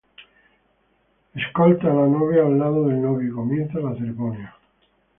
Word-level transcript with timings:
Escolta 1.35 1.91
a 1.91 1.93
la 1.93 2.07
novia 2.07 2.41
al 2.41 2.57
lado 2.57 2.87
del 2.87 2.99
novio 2.99 3.29
y 3.29 3.35
comienza 3.35 3.77
la 3.77 3.93
ceremonia. 3.93 4.57